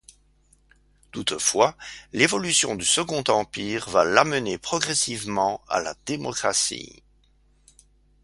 Toutefois 1.11 1.77
l'évolution 2.11 2.73
du 2.73 2.85
Second 2.85 3.23
Empire 3.27 3.87
va 3.87 4.03
l'amener 4.03 4.57
progressivement 4.57 5.61
à 5.69 5.79
la 5.79 5.93
démocratie. 6.07 7.03